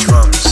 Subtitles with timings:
[0.00, 0.49] drums.